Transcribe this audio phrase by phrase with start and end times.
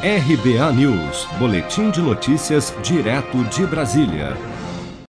[0.00, 4.36] RBA News, Boletim de Notícias, direto de Brasília.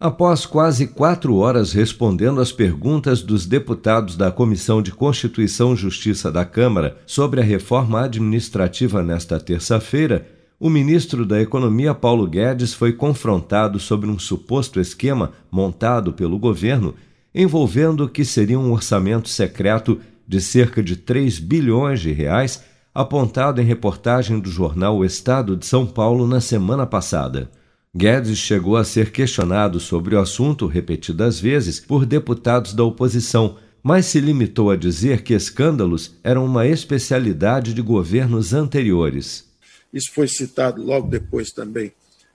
[0.00, 6.32] Após quase quatro horas respondendo às perguntas dos deputados da Comissão de Constituição e Justiça
[6.32, 10.26] da Câmara sobre a reforma administrativa nesta terça-feira,
[10.58, 16.94] o ministro da Economia Paulo Guedes foi confrontado sobre um suposto esquema montado pelo governo
[17.34, 23.60] envolvendo o que seria um orçamento secreto de cerca de 3 bilhões de reais apontado
[23.60, 27.50] em reportagem do jornal O Estado de São Paulo na semana passada.
[27.94, 34.06] Guedes chegou a ser questionado sobre o assunto repetidas vezes por deputados da oposição, mas
[34.06, 39.48] se limitou a dizer que escândalos eram uma especialidade de governos anteriores.
[39.92, 41.92] Isso foi citado logo depois também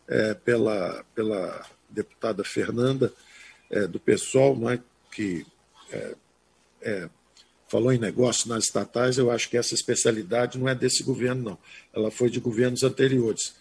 [0.07, 3.13] é, pela, pela deputada Fernanda,
[3.69, 4.79] é, do PSOL, não é,
[5.11, 5.45] que
[5.91, 6.15] é,
[6.81, 7.09] é
[7.75, 11.57] falou em negócio nas estatais, eu acho que essa especialidade não é desse governo, não.
[11.93, 13.53] Ela foi de governos anteriores.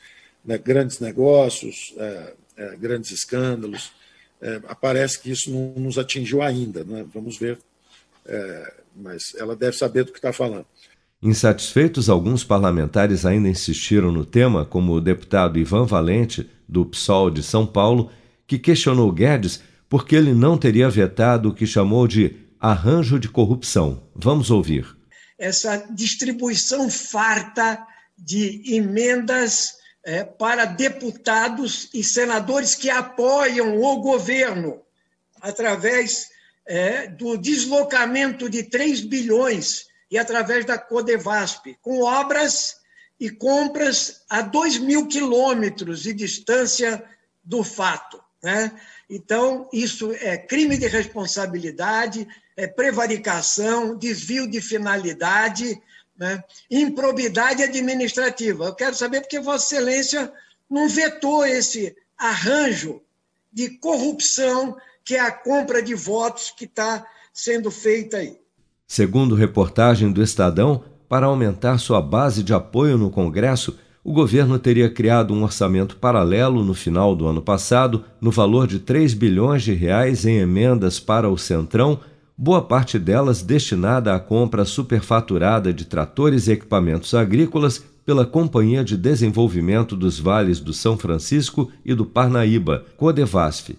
[0.45, 0.57] Né?
[0.57, 3.91] Grandes negócios, é, é, grandes escândalos.
[4.41, 6.85] É, aparece que isso não nos atingiu ainda.
[6.85, 7.05] Né?
[7.13, 7.59] Vamos ver.
[8.25, 10.67] É, mas ela deve saber do que está falando.
[11.21, 17.43] Insatisfeitos, alguns parlamentares ainda insistiram no tema, como o deputado Ivan Valente, do PSOL de
[17.43, 18.13] São Paulo,
[18.47, 22.35] que questionou Guedes porque ele não teria vetado o que chamou de
[22.65, 24.09] arranjo de corrupção.
[24.15, 24.97] Vamos ouvir.
[25.39, 34.81] Essa distribuição farta de emendas é, para deputados e senadores que apoiam o governo
[35.43, 36.31] através
[36.67, 42.77] é, do deslocamento de 3 bilhões e através da Codevasp, com obras
[43.21, 47.05] e compras a 2 mil quilômetros de distância
[47.43, 48.23] do fato.
[48.43, 48.73] Né?
[49.09, 55.81] Então, isso é crime de responsabilidade, é prevaricação, desvio de finalidade,
[56.17, 56.43] né?
[56.71, 58.67] improbidade administrativa.
[58.67, 60.33] Eu quero saber porque Vossa Excelência
[60.71, 63.01] não vetou esse arranjo
[63.53, 68.39] de corrupção que é a compra de votos que está sendo feita aí.
[68.87, 74.91] Segundo reportagem do Estadão, para aumentar sua base de apoio no Congresso, o governo teria
[74.91, 79.73] criado um orçamento paralelo no final do ano passado, no valor de 3 bilhões de
[79.73, 82.01] reais em emendas para o Centrão,
[82.37, 88.97] boa parte delas destinada à compra superfaturada de tratores e equipamentos agrícolas pela Companhia de
[88.97, 93.77] Desenvolvimento dos Vales do São Francisco e do Parnaíba, Codevasf.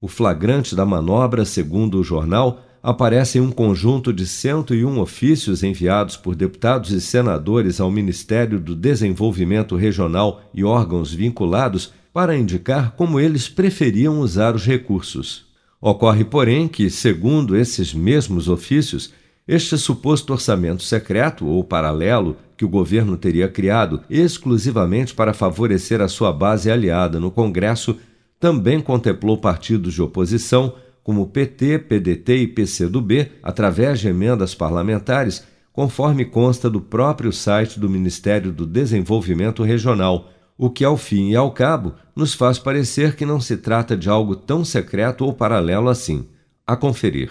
[0.00, 6.16] O flagrante da manobra, segundo o jornal, aparece em um conjunto de 101 ofícios enviados
[6.16, 13.18] por deputados e senadores ao Ministério do Desenvolvimento Regional e órgãos vinculados para indicar como
[13.18, 15.45] eles preferiam usar os recursos.
[15.88, 19.12] Ocorre, porém, que, segundo esses mesmos ofícios,
[19.46, 26.08] este suposto orçamento secreto ou paralelo que o governo teria criado exclusivamente para favorecer a
[26.08, 27.96] sua base aliada no Congresso
[28.40, 30.74] também contemplou partidos de oposição
[31.04, 37.88] como PT, PDT e PCdoB, através de emendas parlamentares, conforme consta do próprio site do
[37.88, 43.26] Ministério do Desenvolvimento Regional, o que, ao fim e ao cabo, nos faz parecer que
[43.26, 46.26] não se trata de algo tão secreto ou paralelo assim.
[46.66, 47.30] A conferir.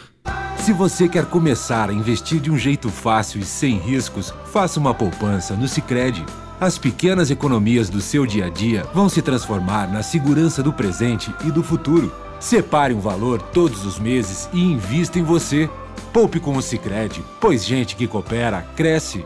[0.58, 4.94] Se você quer começar a investir de um jeito fácil e sem riscos, faça uma
[4.94, 6.26] poupança no Sicredi.
[6.60, 11.34] As pequenas economias do seu dia a dia vão se transformar na segurança do presente
[11.46, 12.12] e do futuro.
[12.40, 15.70] Separe um valor todos os meses e invista em você.
[16.14, 19.26] Poupe com o Sicredi, pois gente que coopera cresce.